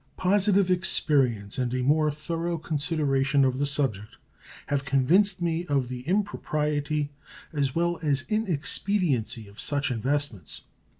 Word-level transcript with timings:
Positive 0.17 0.71
experience 0.71 1.59
and 1.59 1.71
a 1.75 1.83
more 1.83 2.09
thorough 2.09 2.57
consideration 2.57 3.45
of 3.45 3.59
the 3.59 3.67
subject 3.67 4.15
have 4.65 4.83
convinced 4.83 5.43
me 5.43 5.63
of 5.67 5.89
the 5.89 6.01
impropriety 6.07 7.11
as 7.53 7.75
well 7.75 7.99
as 8.01 8.25
inexpediency 8.27 9.47
of 9.47 9.61
such 9.61 9.91
investments. 9.91 10.63